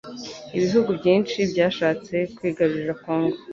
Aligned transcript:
ibihugu 0.57 0.89
byinshi 0.99 1.37
byashatse 1.51 2.15
kwigarurira 2.35 2.93
Congo. 3.03 3.37